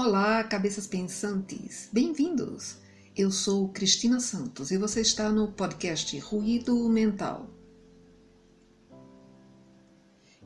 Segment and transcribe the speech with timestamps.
[0.00, 1.88] Olá, cabeças pensantes!
[1.92, 2.76] Bem-vindos!
[3.16, 7.50] Eu sou Cristina Santos e você está no podcast Ruído Mental.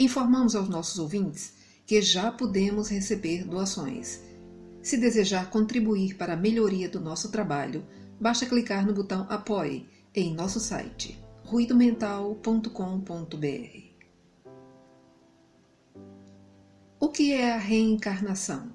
[0.00, 1.52] Informamos aos nossos ouvintes
[1.86, 4.22] que já podemos receber doações.
[4.82, 7.84] Se desejar contribuir para a melhoria do nosso trabalho,
[8.18, 13.82] basta clicar no botão Apoie em nosso site ruidomental.com.br.
[16.98, 18.71] O que é a reencarnação?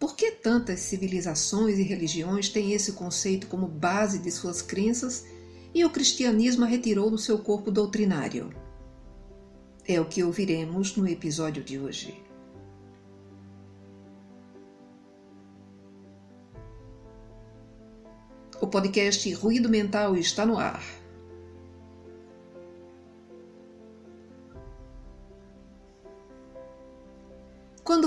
[0.00, 5.26] Por que tantas civilizações e religiões têm esse conceito como base de suas crenças
[5.74, 8.50] e o cristianismo a retirou do seu corpo doutrinário?
[9.86, 12.18] É o que ouviremos no episódio de hoje.
[18.58, 20.99] O podcast Ruído Mental está no ar.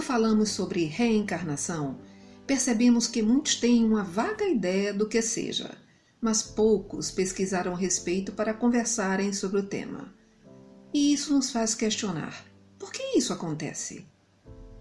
[0.03, 1.97] Falamos sobre reencarnação,
[2.45, 5.75] percebemos que muitos têm uma vaga ideia do que seja,
[6.21, 10.13] mas poucos pesquisaram a respeito para conversarem sobre o tema.
[10.93, 12.45] E isso nos faz questionar:
[12.77, 14.05] por que isso acontece?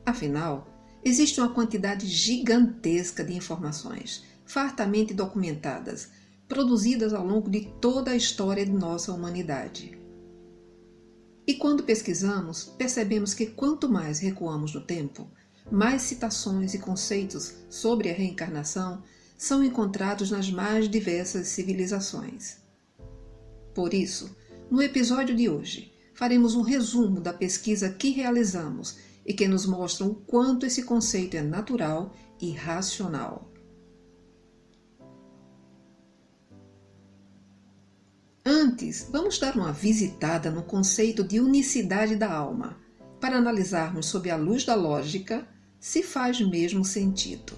[0.05, 0.67] Afinal,
[1.05, 6.11] existe uma quantidade gigantesca de informações, fartamente documentadas,
[6.48, 10.02] produzidas ao longo de toda a história de nossa humanidade.
[11.47, 15.29] E quando pesquisamos, percebemos que quanto mais recuamos no tempo,
[15.71, 19.03] mais citações e conceitos sobre a reencarnação
[19.37, 22.59] são encontrados nas mais diversas civilizações.
[23.75, 24.37] Por isso,
[24.70, 30.07] no episódio de hoje, faremos um resumo da pesquisa que realizamos e que nos mostra
[30.07, 33.52] o quanto esse conceito é natural e racional.
[38.45, 42.77] Antes, vamos dar uma visitada no conceito de unicidade da alma,
[43.21, 45.47] para analisarmos sob a luz da lógica
[45.79, 47.55] se faz mesmo sentido.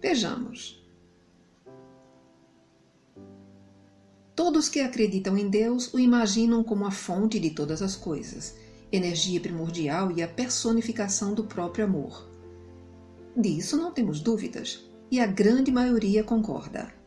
[0.00, 0.86] Vejamos.
[4.36, 8.56] Todos que acreditam em Deus o imaginam como a fonte de todas as coisas,
[8.92, 12.28] energia primordial e a personificação do próprio amor.
[13.34, 16.97] Disso não temos dúvidas, e a grande maioria concorda.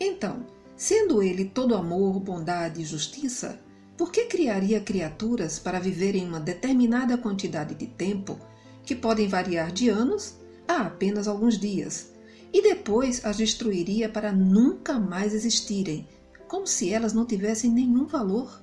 [0.00, 3.60] Então, sendo ele todo amor, bondade e justiça,
[3.98, 8.38] por que criaria criaturas para viverem uma determinada quantidade de tempo,
[8.82, 12.12] que podem variar de anos a apenas alguns dias,
[12.50, 16.08] e depois as destruiria para nunca mais existirem,
[16.48, 18.62] como se elas não tivessem nenhum valor?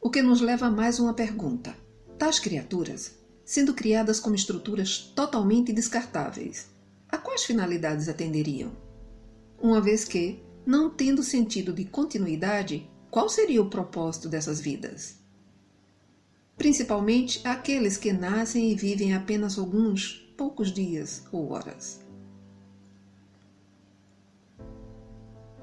[0.00, 1.74] O que nos leva a mais uma pergunta.
[2.18, 3.14] Tais criaturas,
[3.44, 6.68] sendo criadas como estruturas totalmente descartáveis,
[7.30, 8.72] quais finalidades atenderiam?
[9.62, 15.14] Uma vez que, não tendo sentido de continuidade, qual seria o propósito dessas vidas?
[16.56, 22.00] Principalmente aqueles que nascem e vivem apenas alguns poucos dias ou horas.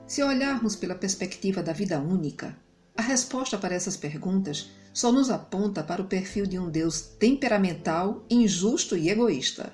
[0.05, 2.57] Se olharmos pela perspectiva da vida única,
[2.95, 8.23] a resposta para essas perguntas só nos aponta para o perfil de um Deus temperamental,
[8.29, 9.73] injusto e egoísta.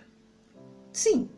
[0.92, 1.30] Sim,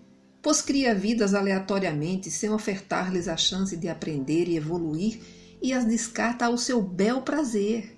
[0.45, 5.19] pois cria vidas aleatoriamente sem ofertar-lhes a chance de aprender e evoluir
[5.59, 7.97] e as descarta ao seu bel prazer.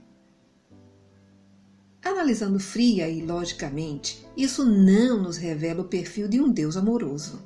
[2.02, 7.46] Analisando fria e logicamente, isso não nos revela o perfil de um Deus amoroso.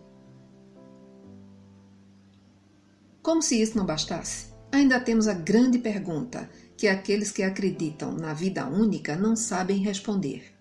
[3.23, 6.47] Como se isso não bastasse, ainda temos a grande pergunta
[6.77, 10.53] que aqueles que acreditam na vida única não sabem responder: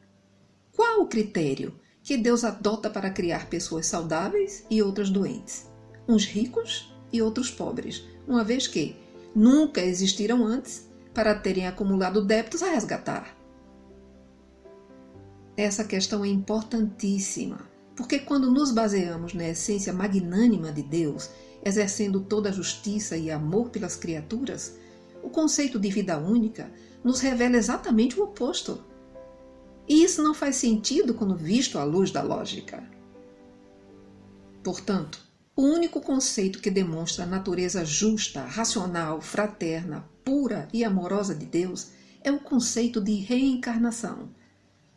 [0.73, 5.69] qual o critério que Deus adota para criar pessoas saudáveis e outras doentes,
[6.09, 8.97] uns ricos e outros pobres, uma vez que
[9.35, 13.37] nunca existiram antes para terem acumulado débitos a resgatar.
[15.57, 21.31] Essa questão é importantíssima, porque quando nos baseamos na essência magnânima de Deus,
[21.63, 24.79] exercendo toda a justiça e amor pelas criaturas,
[25.23, 26.73] o conceito de vida única
[27.05, 28.83] nos revela exatamente o oposto.
[29.89, 32.83] E isso não faz sentido quando visto à luz da lógica.
[34.63, 35.21] Portanto,
[35.57, 41.89] o único conceito que demonstra a natureza justa, racional, fraterna, pura e amorosa de Deus
[42.23, 44.31] é o conceito de reencarnação,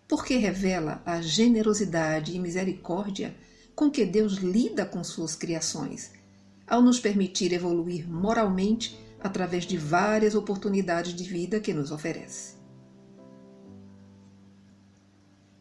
[0.07, 3.35] porque revela a generosidade e misericórdia
[3.75, 6.11] com que Deus lida com suas criações,
[6.67, 12.62] ao nos permitir evoluir moralmente através de várias oportunidades de vida que nos oferece.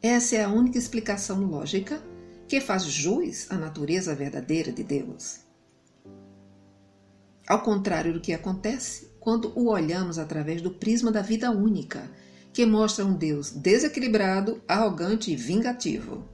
[0.03, 2.03] Essa é a única explicação lógica
[2.49, 5.43] que faz jus à natureza verdadeira de Deus.
[7.47, 12.11] Ao contrário do que acontece quando o olhamos através do prisma da vida única,
[12.53, 16.29] que mostra um Deus desequilibrado, arrogante e vingativo.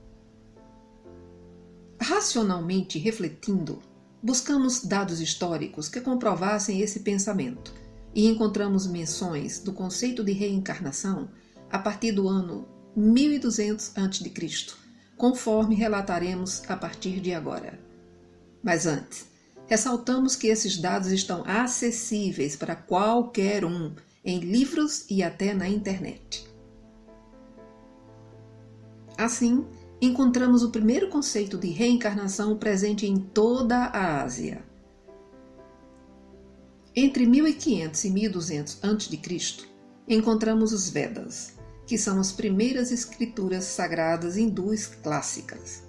[2.00, 3.82] Racionalmente refletindo,
[4.22, 7.74] buscamos dados históricos que comprovassem esse pensamento
[8.14, 11.28] e encontramos menções do conceito de reencarnação
[11.70, 14.75] a partir do ano 1200 a.C.,
[15.17, 17.79] conforme relataremos a partir de agora.
[18.62, 19.26] Mas antes,
[19.67, 23.94] ressaltamos que esses dados estão acessíveis para qualquer um
[24.25, 26.49] em livros e até na internet.
[29.17, 29.67] Assim,
[30.00, 34.64] encontramos o primeiro conceito de reencarnação presente em toda a Ásia.
[36.94, 39.67] Entre 1500 e 1200 a.C.,
[40.08, 41.57] encontramos os Vedas,
[41.88, 45.85] que são as primeiras escrituras sagradas hindus clássicas.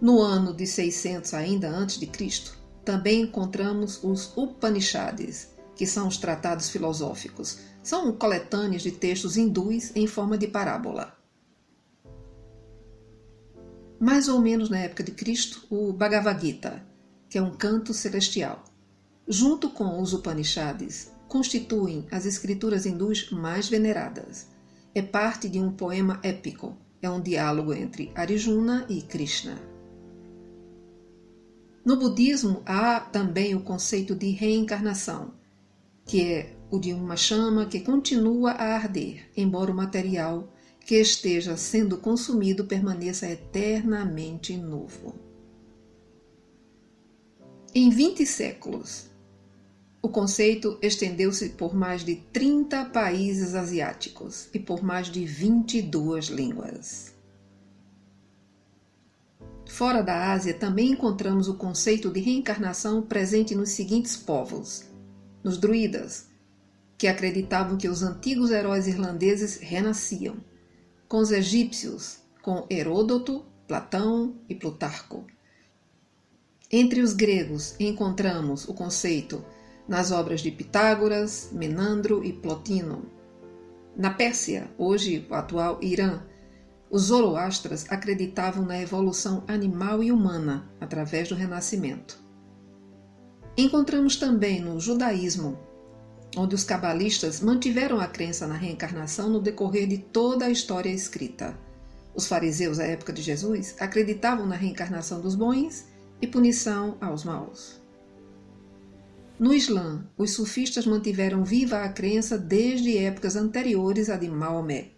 [0.00, 6.18] No ano de 600 ainda antes de Cristo, também encontramos os Upanishads, que são os
[6.18, 7.58] tratados filosóficos.
[7.82, 11.18] São coletâneas de textos hindus em forma de parábola.
[13.98, 16.86] Mais ou menos na época de Cristo, o Bhagavad Gita,
[17.28, 18.62] que é um canto celestial,
[19.26, 24.48] junto com os Upanishads, constituem as escrituras hindus mais veneradas.
[24.94, 29.58] É parte de um poema épico, é um diálogo entre Arjuna e Krishna.
[31.84, 35.32] No budismo há também o conceito de reencarnação,
[36.04, 41.56] que é o de uma chama que continua a arder, embora o material que esteja
[41.56, 45.14] sendo consumido permaneça eternamente novo.
[47.74, 49.10] Em 20 séculos,
[50.00, 57.14] o conceito estendeu-se por mais de 30 países asiáticos e por mais de 22 línguas.
[59.66, 64.84] Fora da Ásia, também encontramos o conceito de reencarnação presente nos seguintes povos:
[65.42, 66.28] nos druidas,
[66.96, 70.36] que acreditavam que os antigos heróis irlandeses renasciam,
[71.08, 75.26] com os egípcios, com Heródoto, Platão e Plutarco.
[76.70, 79.44] Entre os gregos encontramos o conceito
[79.88, 83.10] nas obras de Pitágoras, Menandro e Plotino.
[83.96, 86.20] Na Pérsia, hoje o atual Irã,
[86.90, 92.18] os zoroastras acreditavam na evolução animal e humana através do renascimento.
[93.56, 95.58] Encontramos também no judaísmo,
[96.36, 101.58] onde os cabalistas mantiveram a crença na reencarnação no decorrer de toda a história escrita.
[102.14, 105.86] Os fariseus à época de Jesus acreditavam na reencarnação dos bons
[106.20, 107.77] e punição aos maus.
[109.38, 114.92] No Islã, os sufistas mantiveram viva a crença desde épocas anteriores à de Maomé.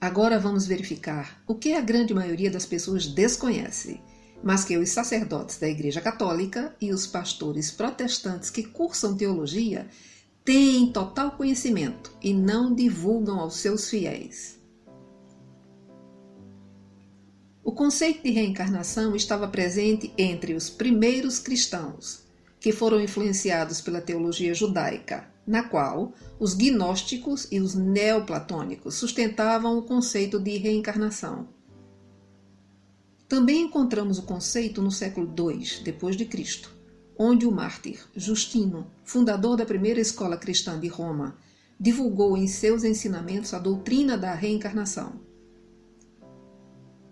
[0.00, 4.00] Agora vamos verificar o que a grande maioria das pessoas desconhece
[4.44, 9.88] mas que os sacerdotes da Igreja Católica e os pastores protestantes que cursam teologia
[10.44, 14.60] têm total conhecimento e não divulgam aos seus fiéis.
[17.64, 22.23] O conceito de reencarnação estava presente entre os primeiros cristãos,
[22.64, 29.82] que foram influenciados pela teologia judaica, na qual os gnósticos e os neoplatônicos sustentavam o
[29.82, 31.46] conceito de reencarnação.
[33.28, 36.74] Também encontramos o conceito no século II depois de Cristo,
[37.18, 41.36] onde o mártir Justino, fundador da primeira escola cristã de Roma,
[41.78, 45.20] divulgou em seus ensinamentos a doutrina da reencarnação.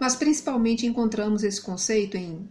[0.00, 2.48] Mas principalmente encontramos esse conceito em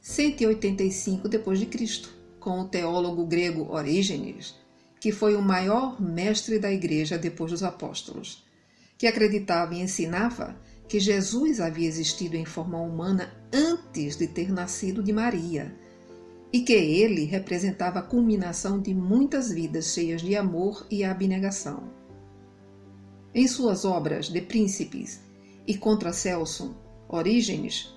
[0.00, 4.54] 185 depois de Cristo, com o teólogo grego Orígenes,
[4.98, 8.44] que foi o maior mestre da igreja depois dos apóstolos,
[8.98, 10.56] que acreditava e ensinava
[10.88, 15.72] que Jesus havia existido em forma humana antes de ter nascido de Maria
[16.52, 21.84] e que ele representava a culminação de muitas vidas cheias de amor e abnegação.
[23.32, 25.20] Em suas obras De Príncipes
[25.66, 26.74] e Contra Celso,
[27.08, 27.94] Orígenes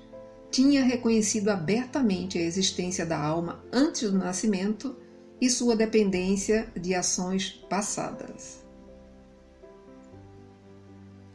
[0.53, 4.95] tinha reconhecido abertamente a existência da alma antes do nascimento
[5.41, 8.63] e sua dependência de ações passadas.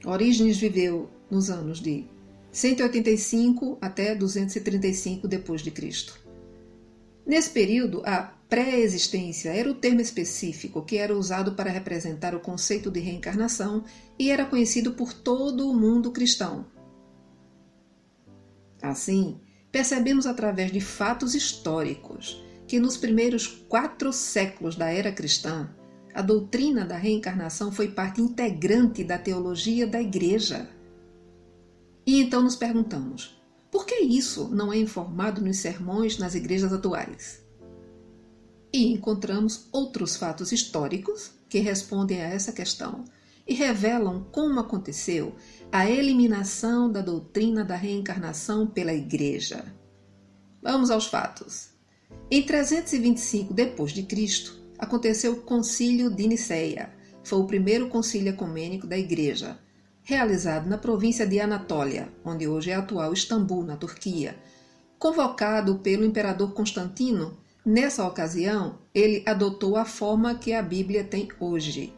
[0.06, 2.06] Orígenes viveu nos anos de
[2.52, 6.16] 185 até 235 depois de Cristo.
[7.26, 12.88] Nesse período, a pré-existência era o termo específico que era usado para representar o conceito
[12.88, 13.82] de reencarnação
[14.16, 16.77] e era conhecido por todo o mundo cristão.
[18.82, 25.70] Assim, percebemos através de fatos históricos que nos primeiros quatro séculos da era cristã,
[26.14, 30.68] a doutrina da reencarnação foi parte integrante da teologia da Igreja.
[32.06, 37.42] E então nos perguntamos: por que isso não é informado nos sermões nas igrejas atuais?
[38.73, 43.04] E encontramos outros fatos históricos que respondem a essa questão
[43.49, 45.35] e revelam como aconteceu
[45.73, 49.64] a eliminação da doutrina da reencarnação pela Igreja.
[50.62, 51.71] Vamos aos fatos.
[52.31, 54.07] Em 325 d.C.,
[54.78, 56.93] aconteceu o Concílio de Nicéia.
[57.25, 59.59] Foi o primeiro concílio ecumênico da Igreja,
[60.02, 64.37] realizado na província de Anatólia, onde hoje é a atual Istambul, na Turquia.
[64.99, 71.98] Convocado pelo imperador Constantino, nessa ocasião ele adotou a forma que a Bíblia tem hoje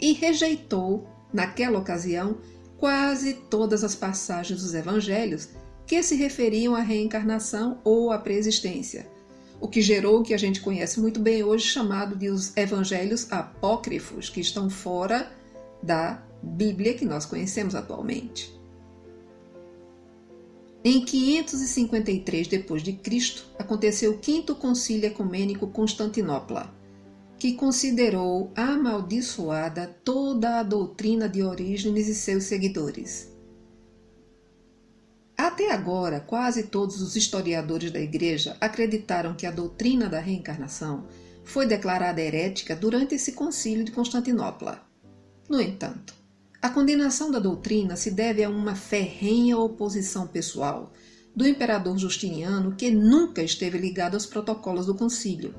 [0.00, 2.38] e rejeitou, naquela ocasião,
[2.78, 5.48] quase todas as passagens dos evangelhos
[5.86, 9.06] que se referiam à reencarnação ou à preexistência,
[9.60, 13.30] o que gerou o que a gente conhece muito bem hoje chamado de os evangelhos
[13.30, 15.30] apócrifos, que estão fora
[15.82, 18.58] da Bíblia que nós conhecemos atualmente.
[20.82, 26.72] Em 553 d.C., aconteceu o Quinto Concílio Ecumênico Constantinopla,
[27.40, 33.32] que considerou amaldiçoada toda a doutrina de Orígenes e seus seguidores.
[35.38, 41.06] Até agora, quase todos os historiadores da Igreja acreditaram que a doutrina da reencarnação
[41.42, 44.86] foi declarada herética durante esse concílio de Constantinopla.
[45.48, 46.14] No entanto,
[46.60, 50.92] a condenação da doutrina se deve a uma ferrenha oposição pessoal
[51.34, 55.54] do imperador Justiniano, que nunca esteve ligado aos protocolos do concílio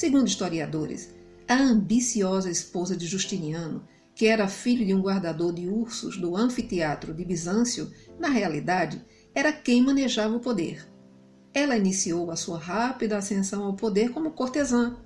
[0.00, 1.14] Segundo historiadores,
[1.46, 7.12] a ambiciosa esposa de Justiniano, que era filho de um guardador de ursos do anfiteatro
[7.12, 9.04] de Bizâncio, na realidade
[9.34, 10.90] era quem manejava o poder.
[11.52, 14.96] Ela iniciou a sua rápida ascensão ao poder como cortesã.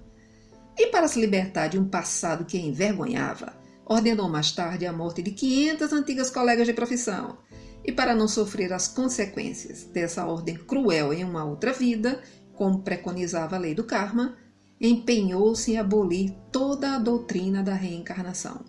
[0.79, 3.53] E para se libertar de um passado que a envergonhava,
[3.85, 7.39] ordenou mais tarde a morte de 500 antigas colegas de profissão.
[7.85, 12.23] E para não sofrer as consequências dessa ordem cruel em uma outra vida,
[12.53, 14.37] como preconizava a lei do karma,
[14.81, 18.65] empenhou-se em abolir toda a doutrina da reencarnação.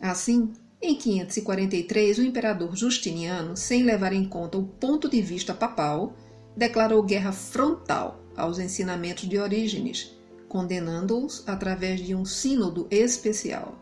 [0.00, 6.14] Assim, em 543, o imperador Justiniano, sem levar em conta o ponto de vista papal,
[6.56, 10.14] declarou guerra frontal aos ensinamentos de Orígenes,
[10.48, 13.74] condenando-os através de um sínodo especial.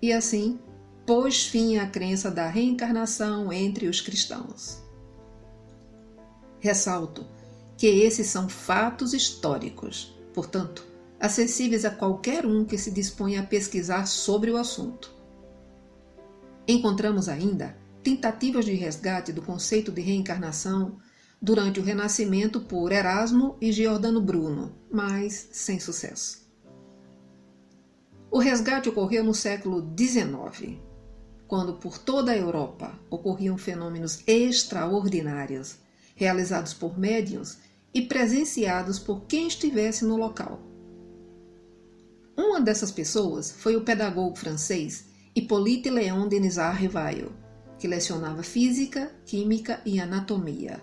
[0.00, 0.58] E assim,
[1.06, 4.82] pôs fim à crença da reencarnação entre os cristãos.
[6.60, 7.37] Ressalto
[7.78, 10.84] que esses são fatos históricos, portanto,
[11.20, 15.14] acessíveis a qualquer um que se disponha a pesquisar sobre o assunto.
[16.66, 20.98] Encontramos ainda tentativas de resgate do conceito de reencarnação
[21.40, 26.48] durante o Renascimento por Erasmo e Giordano Bruno, mas sem sucesso.
[28.28, 30.78] O resgate ocorreu no século XIX,
[31.46, 35.76] quando por toda a Europa ocorriam fenômenos extraordinários
[36.16, 37.58] realizados por médiuns
[37.92, 40.60] e presenciados por quem estivesse no local.
[42.36, 47.32] Uma dessas pessoas foi o pedagogo francês Hippolyte Léon Denisard Rivail,
[47.78, 50.80] que lecionava física, química e anatomia.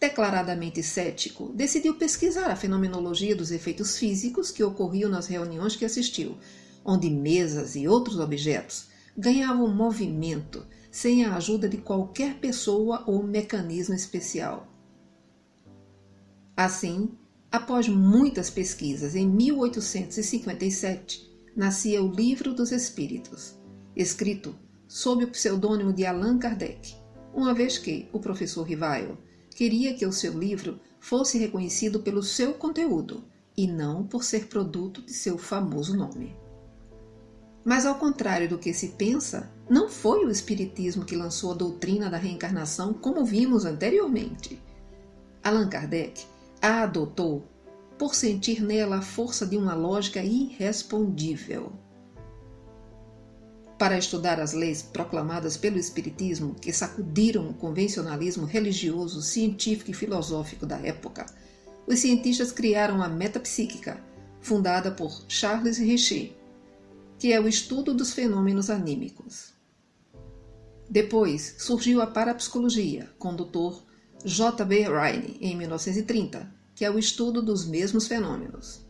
[0.00, 6.36] Declaradamente cético, decidiu pesquisar a fenomenologia dos efeitos físicos que ocorriam nas reuniões que assistiu,
[6.84, 13.94] onde mesas e outros objetos ganhavam movimento sem a ajuda de qualquer pessoa ou mecanismo
[13.94, 14.71] especial.
[16.56, 17.10] Assim,
[17.50, 23.58] após muitas pesquisas, em 1857, nascia o Livro dos Espíritos,
[23.96, 24.54] escrito
[24.86, 26.94] sob o pseudônimo de Allan Kardec,
[27.34, 29.16] uma vez que o professor Rivail
[29.54, 33.24] queria que o seu livro fosse reconhecido pelo seu conteúdo
[33.56, 36.36] e não por ser produto de seu famoso nome.
[37.64, 42.10] Mas, ao contrário do que se pensa, não foi o Espiritismo que lançou a doutrina
[42.10, 44.60] da reencarnação, como vimos anteriormente.
[45.42, 46.26] Allan Kardec
[46.62, 47.48] a adotou
[47.98, 51.72] por sentir nela a força de uma lógica irrespondível.
[53.76, 60.64] Para estudar as leis proclamadas pelo Espiritismo, que sacudiram o convencionalismo religioso, científico e filosófico
[60.64, 61.26] da época,
[61.84, 64.00] os cientistas criaram a metapsíquica,
[64.40, 66.32] fundada por Charles Richer,
[67.18, 69.52] que é o estudo dos fenômenos anímicos.
[70.88, 73.91] Depois surgiu a parapsicologia, com o Dr.
[74.24, 74.64] J.
[74.64, 74.84] B.
[74.84, 78.80] Ryle, em 1930, que é o estudo dos mesmos fenômenos.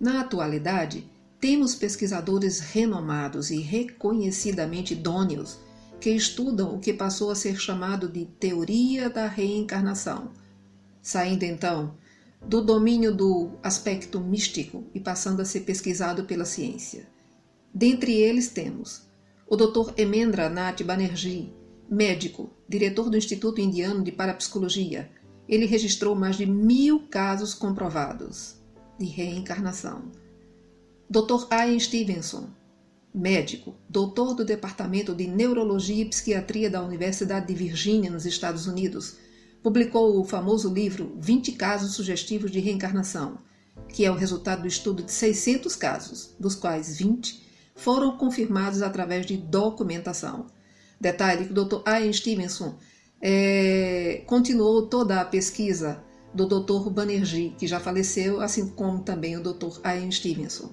[0.00, 5.58] Na atualidade, temos pesquisadores renomados e reconhecidamente idôneos
[6.00, 10.30] que estudam o que passou a ser chamado de teoria da reencarnação,
[11.02, 11.94] saindo então
[12.40, 17.08] do domínio do aspecto místico e passando a ser pesquisado pela ciência.
[17.74, 19.02] Dentre eles temos
[19.46, 19.92] o Dr.
[19.96, 21.52] Emendra Nath Banerjee,
[21.90, 25.10] médico, diretor do Instituto Indiano de Parapsicologia,
[25.48, 28.56] ele registrou mais de mil casos comprovados
[28.98, 30.02] de reencarnação.
[31.08, 31.46] Dr.
[31.50, 32.50] Ian Stevenson,
[33.14, 39.16] médico, doutor do Departamento de Neurologia e Psiquiatria da Universidade de Virgínia, nos Estados Unidos,
[39.62, 43.38] publicou o famoso livro 20 Casos Sugestivos de Reencarnação,
[43.88, 49.24] que é o resultado do estudo de 600 casos, dos quais 20 foram confirmados através
[49.24, 50.46] de documentação.
[51.00, 51.82] Detalhe que o Dr.
[51.86, 52.74] Ian Stevenson
[53.20, 56.02] é, continuou toda a pesquisa
[56.34, 56.90] do Dr.
[56.90, 59.80] Banerjee, que já faleceu, assim como também o Dr.
[59.84, 60.72] Ian Stevenson.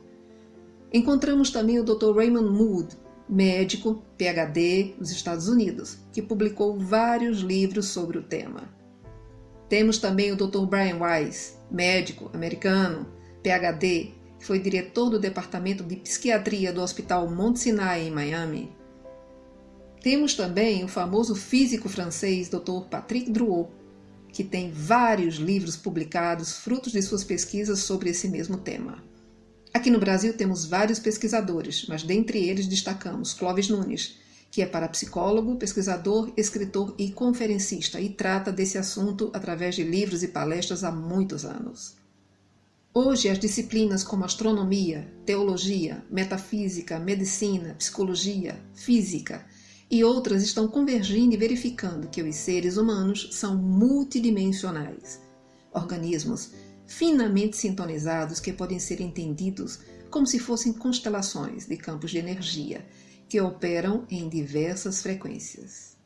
[0.94, 2.15] Encontramos também o Dr.
[2.15, 2.96] Raymond Mood,
[3.27, 8.74] médico, PhD, nos Estados Unidos, que publicou vários livros sobre o tema.
[9.67, 10.65] Temos também o Dr.
[10.65, 13.08] Brian Wise, médico americano,
[13.41, 18.72] PhD, que foi diretor do Departamento de Psiquiatria do Hospital Mount Sinai, em Miami.
[20.05, 22.81] Temos também o famoso físico francês Dr.
[22.91, 23.71] Patrick Drouot,
[24.31, 29.03] que tem vários livros publicados frutos de suas pesquisas sobre esse mesmo tema.
[29.74, 34.19] Aqui no Brasil temos vários pesquisadores, mas dentre eles destacamos Clóvis Nunes,
[34.51, 40.27] que é parapsicólogo, pesquisador, escritor e conferencista e trata desse assunto através de livros e
[40.27, 41.95] palestras há muitos anos.
[42.93, 49.43] Hoje, as disciplinas como astronomia, teologia, metafísica, medicina, psicologia, física
[49.89, 55.22] e outras estão convergindo e verificando que os seres humanos são multidimensionais,
[55.72, 56.51] organismos
[56.88, 62.86] finamente sintonizados que podem ser entendidos como se fossem constelações de campos de energia
[63.27, 65.98] que operam em diversas frequências.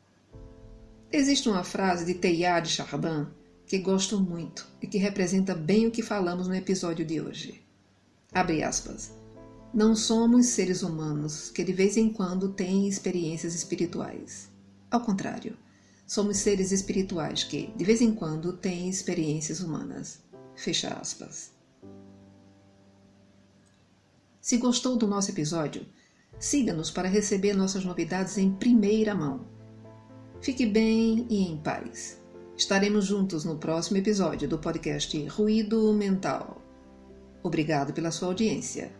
[1.12, 3.26] Existe uma frase de Teilhard de Chardin
[3.66, 7.62] que gosto muito e que representa bem o que falamos no episódio de hoje.
[8.32, 9.19] Abre aspas.
[9.72, 14.50] Não somos seres humanos que de vez em quando têm experiências espirituais.
[14.90, 15.56] Ao contrário,
[16.04, 20.18] somos seres espirituais que, de vez em quando, têm experiências humanas.
[20.56, 21.52] Fecha aspas.
[24.40, 25.86] Se gostou do nosso episódio,
[26.36, 29.46] siga-nos para receber nossas novidades em primeira mão.
[30.40, 32.20] Fique bem e em paz.
[32.56, 36.60] Estaremos juntos no próximo episódio do podcast Ruído Mental.
[37.40, 38.99] Obrigado pela sua audiência.